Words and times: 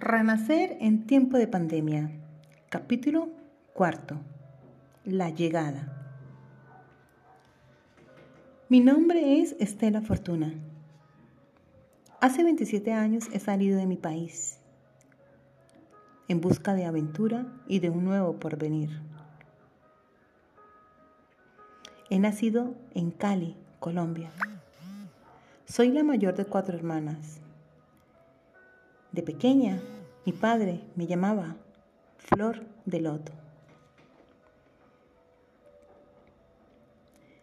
Renacer 0.00 0.78
en 0.80 1.04
tiempo 1.04 1.36
de 1.36 1.46
pandemia. 1.46 2.10
Capítulo 2.70 3.28
cuarto. 3.74 4.16
La 5.04 5.28
llegada. 5.28 6.16
Mi 8.70 8.80
nombre 8.80 9.42
es 9.42 9.54
Estela 9.60 10.00
Fortuna. 10.00 10.54
Hace 12.18 12.42
27 12.44 12.94
años 12.94 13.28
he 13.34 13.40
salido 13.40 13.78
de 13.78 13.84
mi 13.84 13.98
país 13.98 14.58
en 16.28 16.40
busca 16.40 16.72
de 16.72 16.86
aventura 16.86 17.46
y 17.68 17.80
de 17.80 17.90
un 17.90 18.02
nuevo 18.02 18.40
porvenir. 18.40 19.02
He 22.08 22.18
nacido 22.18 22.74
en 22.94 23.10
Cali, 23.10 23.54
Colombia. 23.80 24.30
Soy 25.66 25.90
la 25.90 26.04
mayor 26.04 26.36
de 26.36 26.46
cuatro 26.46 26.74
hermanas. 26.74 27.42
De 29.12 29.22
pequeña, 29.22 29.80
mi 30.24 30.32
padre 30.32 30.82
me 30.94 31.06
llamaba 31.06 31.56
Flor 32.18 32.64
de 32.84 33.00
Loto. 33.00 33.32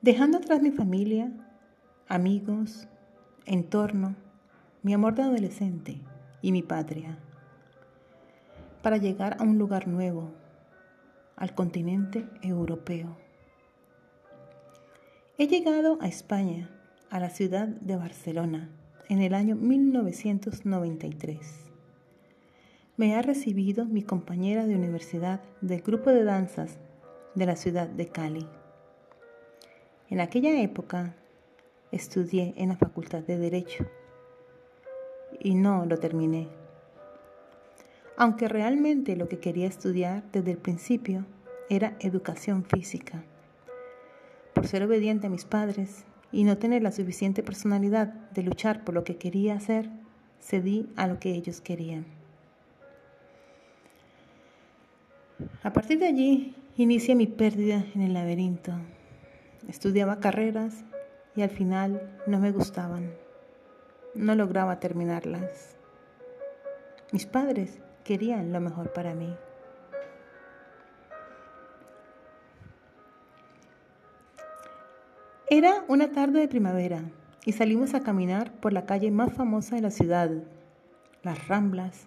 Dejando 0.00 0.38
atrás 0.38 0.62
mi 0.62 0.70
familia, 0.70 1.32
amigos, 2.06 2.86
entorno, 3.44 4.14
mi 4.82 4.94
amor 4.94 5.16
de 5.16 5.22
adolescente 5.22 6.00
y 6.40 6.52
mi 6.52 6.62
patria, 6.62 7.18
para 8.80 8.96
llegar 8.96 9.36
a 9.40 9.42
un 9.42 9.58
lugar 9.58 9.88
nuevo, 9.88 10.30
al 11.34 11.54
continente 11.54 12.28
europeo. 12.42 13.16
He 15.38 15.48
llegado 15.48 15.98
a 16.00 16.06
España, 16.06 16.70
a 17.10 17.18
la 17.18 17.30
ciudad 17.30 17.66
de 17.66 17.96
Barcelona, 17.96 18.70
en 19.08 19.22
el 19.22 19.34
año 19.34 19.56
1993. 19.56 21.38
Me 22.96 23.14
ha 23.14 23.22
recibido 23.22 23.86
mi 23.86 24.02
compañera 24.02 24.66
de 24.66 24.74
universidad 24.74 25.40
del 25.60 25.80
grupo 25.80 26.10
de 26.10 26.24
danzas 26.24 26.78
de 27.34 27.46
la 27.46 27.56
ciudad 27.56 27.88
de 27.88 28.08
Cali. 28.08 28.46
En 30.10 30.20
aquella 30.20 30.60
época 30.60 31.14
estudié 31.90 32.54
en 32.56 32.68
la 32.70 32.76
Facultad 32.76 33.22
de 33.22 33.38
Derecho 33.38 33.86
y 35.40 35.54
no 35.54 35.86
lo 35.86 35.98
terminé. 35.98 36.48
Aunque 38.16 38.48
realmente 38.48 39.16
lo 39.16 39.28
que 39.28 39.38
quería 39.38 39.68
estudiar 39.68 40.24
desde 40.32 40.50
el 40.50 40.58
principio 40.58 41.24
era 41.70 41.96
educación 42.00 42.64
física. 42.64 43.22
Por 44.54 44.66
ser 44.66 44.82
obediente 44.82 45.28
a 45.28 45.30
mis 45.30 45.44
padres 45.44 46.04
y 46.32 46.44
no 46.44 46.58
tener 46.58 46.82
la 46.82 46.92
suficiente 46.92 47.42
personalidad 47.42 48.08
de 48.32 48.42
luchar 48.42 48.84
por 48.84 48.94
lo 48.94 49.04
que 49.04 49.16
quería 49.16 49.54
hacer, 49.54 49.88
cedí 50.40 50.88
a 50.96 51.06
lo 51.06 51.18
que 51.18 51.32
ellos 51.32 51.60
querían. 51.60 52.06
A 55.62 55.72
partir 55.72 55.98
de 55.98 56.06
allí 56.06 56.54
inicié 56.76 57.14
mi 57.14 57.26
pérdida 57.26 57.84
en 57.94 58.02
el 58.02 58.14
laberinto. 58.14 58.72
Estudiaba 59.68 60.20
carreras 60.20 60.84
y 61.36 61.42
al 61.42 61.50
final 61.50 62.10
no 62.26 62.38
me 62.38 62.50
gustaban. 62.50 63.12
No 64.14 64.34
lograba 64.34 64.80
terminarlas. 64.80 65.76
Mis 67.12 67.26
padres 67.26 67.78
querían 68.04 68.52
lo 68.52 68.60
mejor 68.60 68.92
para 68.92 69.14
mí. 69.14 69.34
Era 75.50 75.82
una 75.88 76.12
tarde 76.12 76.40
de 76.40 76.48
primavera 76.48 77.00
y 77.46 77.52
salimos 77.52 77.94
a 77.94 78.00
caminar 78.00 78.52
por 78.60 78.74
la 78.74 78.84
calle 78.84 79.10
más 79.10 79.32
famosa 79.32 79.76
de 79.76 79.80
la 79.80 79.90
ciudad, 79.90 80.30
las 81.22 81.48
Ramblas. 81.48 82.06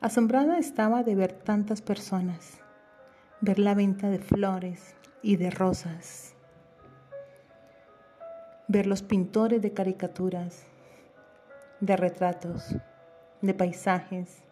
Asombrada 0.00 0.58
estaba 0.58 1.04
de 1.04 1.14
ver 1.14 1.32
tantas 1.32 1.82
personas, 1.82 2.58
ver 3.40 3.60
la 3.60 3.76
venta 3.76 4.10
de 4.10 4.18
flores 4.18 4.96
y 5.22 5.36
de 5.36 5.50
rosas, 5.50 6.34
ver 8.66 8.88
los 8.88 9.02
pintores 9.02 9.62
de 9.62 9.72
caricaturas, 9.72 10.64
de 11.78 11.96
retratos, 11.96 12.74
de 13.40 13.54
paisajes. 13.54 14.42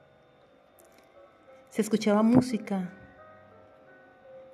Se 1.71 1.83
escuchaba 1.83 2.23
música, 2.23 2.93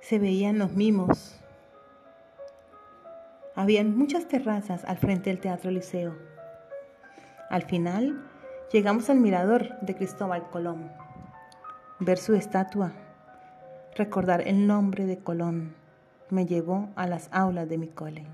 se 0.01 0.17
veían 0.17 0.57
los 0.57 0.73
mimos 0.73 1.39
habían 3.57 3.97
muchas 3.97 4.27
terrazas 4.27 4.85
al 4.85 4.99
frente 4.99 5.31
del 5.31 5.39
Teatro 5.39 5.71
Liceo. 5.71 6.15
Al 7.49 7.63
final, 7.63 8.23
llegamos 8.71 9.09
al 9.09 9.17
mirador 9.17 9.79
de 9.81 9.95
Cristóbal 9.95 10.47
Colón. 10.51 10.91
Ver 11.99 12.19
su 12.19 12.35
estatua, 12.35 12.91
recordar 13.95 14.47
el 14.47 14.67
nombre 14.67 15.07
de 15.07 15.17
Colón, 15.17 15.73
me 16.29 16.45
llevó 16.45 16.89
a 16.95 17.07
las 17.07 17.29
aulas 17.31 17.67
de 17.67 17.79
mi 17.79 17.87
cole. 17.87 18.27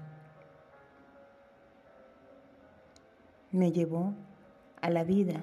Me 3.51 3.72
llevó 3.72 4.13
a 4.81 4.90
la 4.90 5.05
vida 5.05 5.41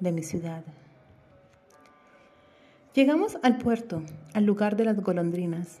de 0.00 0.10
mi 0.10 0.24
ciudad. 0.24 0.64
Llegamos 2.94 3.38
al 3.44 3.58
puerto, 3.58 4.02
al 4.34 4.44
lugar 4.44 4.74
de 4.74 4.86
las 4.86 5.00
golondrinas. 5.00 5.80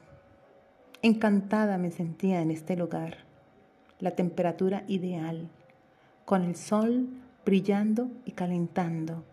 Encantada 1.02 1.78
me 1.78 1.90
sentía 1.90 2.42
en 2.42 2.50
este 2.50 2.76
lugar, 2.76 3.16
la 4.00 4.10
temperatura 4.10 4.84
ideal, 4.86 5.48
con 6.26 6.44
el 6.44 6.56
sol 6.56 7.08
brillando 7.46 8.10
y 8.26 8.32
calentando, 8.32 9.24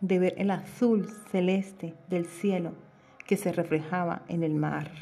de 0.00 0.20
ver 0.20 0.34
el 0.38 0.52
azul 0.52 1.08
celeste 1.32 1.94
del 2.08 2.26
cielo 2.26 2.74
que 3.26 3.36
se 3.36 3.50
reflejaba 3.50 4.22
en 4.28 4.44
el 4.44 4.54
mar. 4.54 4.92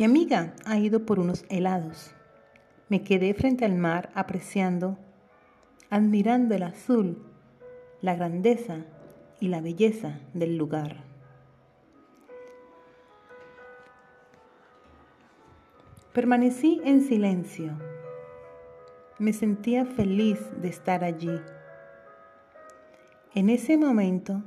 Mi 0.00 0.04
amiga 0.04 0.54
ha 0.64 0.78
ido 0.78 1.06
por 1.06 1.20
unos 1.20 1.44
helados. 1.48 2.10
Me 2.88 3.04
quedé 3.04 3.34
frente 3.34 3.64
al 3.64 3.76
mar 3.76 4.10
apreciando, 4.16 4.98
admirando 5.90 6.56
el 6.56 6.64
azul, 6.64 7.24
la 8.02 8.16
grandeza 8.16 8.84
y 9.38 9.46
la 9.46 9.60
belleza 9.60 10.18
del 10.34 10.58
lugar. 10.58 11.15
Permanecí 16.16 16.80
en 16.82 17.02
silencio. 17.02 17.78
Me 19.18 19.34
sentía 19.34 19.84
feliz 19.84 20.38
de 20.62 20.68
estar 20.68 21.04
allí. 21.04 21.38
En 23.34 23.50
ese 23.50 23.76
momento 23.76 24.42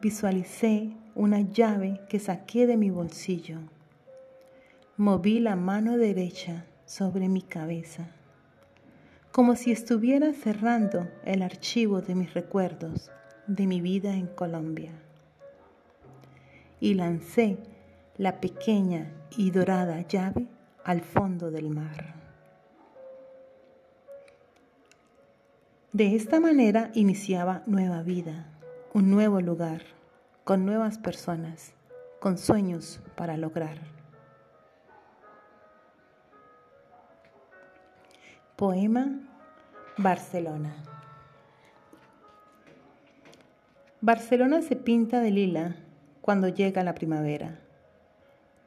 visualicé 0.00 0.92
una 1.16 1.40
llave 1.40 2.00
que 2.08 2.20
saqué 2.20 2.68
de 2.68 2.76
mi 2.76 2.90
bolsillo. 2.90 3.58
Moví 4.96 5.40
la 5.40 5.56
mano 5.56 5.98
derecha 5.98 6.66
sobre 6.84 7.28
mi 7.28 7.42
cabeza, 7.42 8.06
como 9.32 9.56
si 9.56 9.72
estuviera 9.72 10.32
cerrando 10.32 11.08
el 11.24 11.42
archivo 11.42 12.00
de 12.00 12.14
mis 12.14 12.32
recuerdos 12.32 13.10
de 13.48 13.66
mi 13.66 13.80
vida 13.80 14.14
en 14.14 14.28
Colombia. 14.28 14.92
Y 16.78 16.94
lancé 16.94 17.58
la 18.18 18.40
pequeña 18.40 19.10
y 19.36 19.50
dorada 19.50 20.06
llave 20.06 20.46
al 20.84 21.00
fondo 21.00 21.50
del 21.50 21.68
mar. 21.68 22.14
De 25.92 26.16
esta 26.16 26.40
manera 26.40 26.90
iniciaba 26.94 27.62
nueva 27.66 28.02
vida, 28.02 28.46
un 28.94 29.10
nuevo 29.10 29.40
lugar, 29.40 29.82
con 30.44 30.64
nuevas 30.64 30.98
personas, 30.98 31.74
con 32.18 32.38
sueños 32.38 33.00
para 33.14 33.36
lograr. 33.36 33.78
Poema 38.56 39.20
Barcelona. 39.98 40.74
Barcelona 44.00 44.62
se 44.62 44.76
pinta 44.76 45.20
de 45.20 45.30
lila 45.30 45.76
cuando 46.22 46.48
llega 46.48 46.82
la 46.82 46.94
primavera. 46.94 47.61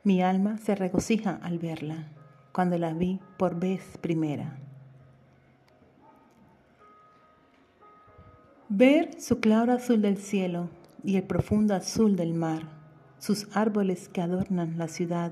Mi 0.05 0.21
alma 0.21 0.59
se 0.59 0.75
regocija 0.75 1.39
al 1.41 1.57
verla, 1.57 2.09
cuando 2.51 2.77
la 2.77 2.93
vi 2.93 3.19
por 3.39 3.59
vez 3.59 3.97
primera. 4.01 4.55
Ver 8.69 9.19
su 9.19 9.39
claro 9.39 9.73
azul 9.73 10.03
del 10.03 10.17
cielo 10.17 10.69
y 11.03 11.15
el 11.15 11.23
profundo 11.23 11.73
azul 11.73 12.15
del 12.15 12.35
mar, 12.35 12.69
sus 13.17 13.47
árboles 13.57 14.07
que 14.07 14.21
adornan 14.21 14.77
la 14.77 14.89
ciudad, 14.89 15.31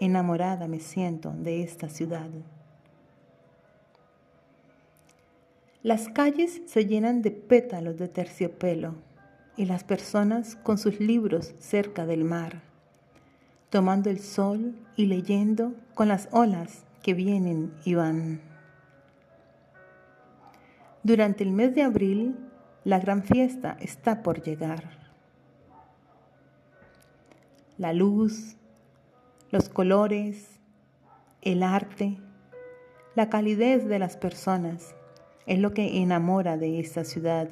enamorada 0.00 0.68
me 0.68 0.80
siento 0.80 1.34
de 1.34 1.62
esta 1.62 1.90
ciudad. 1.90 2.30
Las 5.82 6.08
calles 6.08 6.62
se 6.64 6.86
llenan 6.86 7.20
de 7.20 7.30
pétalos 7.30 7.98
de 7.98 8.08
terciopelo 8.08 8.94
y 9.58 9.66
las 9.66 9.84
personas 9.84 10.56
con 10.56 10.78
sus 10.78 10.98
libros 10.98 11.54
cerca 11.58 12.06
del 12.06 12.24
mar 12.24 12.67
tomando 13.70 14.10
el 14.10 14.20
sol 14.20 14.74
y 14.96 15.06
leyendo 15.06 15.74
con 15.94 16.08
las 16.08 16.28
olas 16.32 16.84
que 17.02 17.14
vienen 17.14 17.74
y 17.84 17.94
van. 17.94 18.40
Durante 21.02 21.44
el 21.44 21.52
mes 21.52 21.74
de 21.74 21.82
abril 21.82 22.36
La 22.84 22.98
gran 23.00 23.22
fiesta 23.22 23.76
está 23.80 24.22
por 24.22 24.40
llegar. 24.40 24.82
La 27.76 27.92
luz, 27.92 28.56
los 29.50 29.68
colores, 29.68 30.58
el 31.42 31.62
arte, 31.62 32.18
la 33.14 33.28
calidez 33.28 33.86
de 33.86 33.98
las 33.98 34.16
personas 34.16 34.94
es 35.46 35.58
lo 35.58 35.74
que 35.74 36.00
enamora 36.00 36.56
de 36.56 36.80
esta 36.80 37.04
ciudad. 37.04 37.48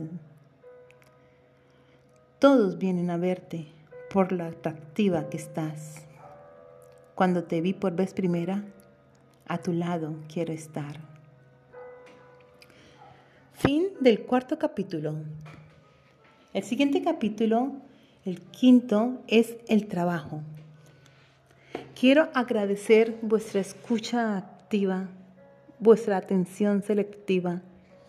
Todos 2.39 2.79
vienen 2.79 3.11
a 3.11 3.19
verte 3.19 3.76
por 4.11 4.33
la 4.33 4.49
atractiva 4.49 5.29
que 5.29 5.37
estás. 5.37 6.07
Cuando 7.15 7.45
te 7.45 7.61
vi 7.61 7.73
por 7.73 7.95
vez 7.95 8.13
primera, 8.13 8.65
a 9.47 9.59
tu 9.59 9.73
lado 9.73 10.15
quiero 10.33 10.53
estar. 10.53 11.01
Fin 13.55 13.89
del 14.01 14.23
cuarto 14.23 14.59
capítulo. 14.59 15.15
El 16.53 16.63
siguiente 16.63 17.03
capítulo, 17.03 17.73
el 18.25 18.41
quinto, 18.43 19.23
es 19.29 19.57
el 19.69 19.89
trabajo. 19.89 20.43
Quiero 21.99 22.29
agradecer 22.35 23.19
vuestra 23.23 23.61
escucha 23.61 24.37
activa, 24.37 25.09
vuestra 25.79 26.19
atención 26.19 26.83
selectiva 26.83 27.63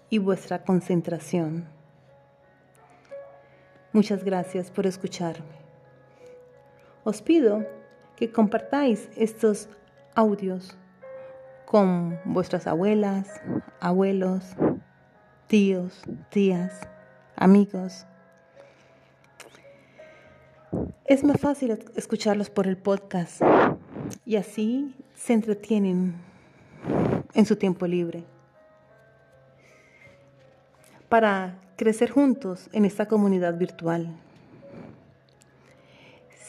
y 0.09 0.17
vuestra 0.17 0.63
concentración. 0.63 1.65
Muchas 3.93 4.23
gracias 4.23 4.69
por 4.69 4.85
escucharme. 4.85 5.66
Os 7.07 7.21
pido 7.21 7.65
que 8.17 8.33
compartáis 8.33 9.07
estos 9.15 9.69
audios 10.13 10.75
con 11.65 12.19
vuestras 12.25 12.67
abuelas, 12.67 13.29
abuelos, 13.79 14.43
tíos, 15.47 16.01
tías, 16.29 16.81
amigos. 17.37 18.05
Es 21.05 21.23
más 21.23 21.39
fácil 21.39 21.79
escucharlos 21.95 22.49
por 22.49 22.67
el 22.67 22.75
podcast 22.75 23.41
y 24.25 24.35
así 24.35 24.93
se 25.15 25.31
entretienen 25.31 26.13
en 27.33 27.45
su 27.45 27.55
tiempo 27.55 27.87
libre. 27.87 28.25
Para 31.07 31.57
crecer 31.77 32.09
juntos 32.09 32.67
en 32.73 32.83
esta 32.83 33.05
comunidad 33.05 33.57
virtual. 33.57 34.26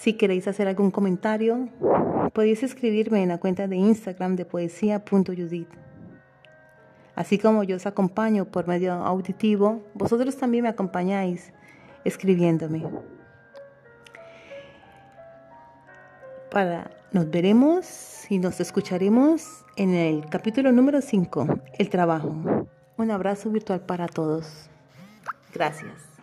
Si 0.08 0.14
queréis 0.14 0.48
hacer 0.48 0.68
algún 0.68 0.90
comentario, 0.90 1.68
podéis 2.32 2.62
escribirme 2.62 3.22
en 3.22 3.28
la 3.28 3.36
cuenta 3.36 3.68
de 3.68 3.76
Instagram 3.76 4.36
de 4.36 4.46
poesía.judith. 4.46 5.68
Así 7.14 7.36
como 7.36 7.62
yo 7.62 7.76
os 7.76 7.84
acompaño 7.84 8.46
por 8.46 8.66
medio 8.66 8.94
auditivo, 8.94 9.84
vosotros 9.92 10.38
también 10.38 10.62
me 10.62 10.70
acompañáis 10.70 11.52
escribiéndome. 12.06 12.86
Para 16.50 16.90
nos 17.12 17.30
veremos 17.30 18.30
y 18.30 18.38
nos 18.38 18.60
escucharemos 18.60 19.66
en 19.76 19.92
el 19.92 20.24
capítulo 20.30 20.72
número 20.72 21.02
5, 21.02 21.46
el 21.78 21.90
trabajo. 21.90 22.34
Un 22.96 23.10
abrazo 23.10 23.50
virtual 23.50 23.82
para 23.82 24.08
todos. 24.08 24.70
Gracias. 25.52 26.17